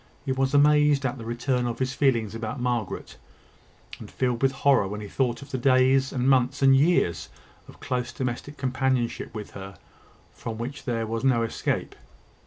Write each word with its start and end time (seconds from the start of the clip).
He 0.25 0.31
was 0.31 0.55
amazed 0.55 1.05
at 1.05 1.19
the 1.19 1.25
return 1.25 1.67
of 1.67 1.77
his 1.77 1.93
feelings 1.93 2.33
about 2.33 2.59
Margaret, 2.59 3.17
and 3.99 4.09
filled 4.09 4.41
with 4.41 4.51
horror 4.51 4.87
when 4.87 4.99
he 4.99 5.07
thought 5.07 5.43
of 5.43 5.51
the 5.51 5.59
days, 5.59 6.11
and 6.11 6.27
months, 6.27 6.63
and 6.63 6.75
years 6.75 7.29
of 7.67 7.79
close 7.79 8.11
domestic 8.11 8.57
companionship 8.57 9.31
with 9.35 9.51
her, 9.51 9.77
from 10.31 10.57
which 10.57 10.85
there 10.85 11.05
was 11.05 11.23
no 11.23 11.43
escape. 11.43 11.93